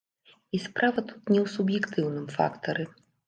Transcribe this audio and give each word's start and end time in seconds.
І 0.57 0.59
справа 0.63 1.03
тут 1.09 1.21
не 1.35 1.39
ў 1.45 1.53
суб'ектыўным 1.57 2.25
фактары. 2.39 2.89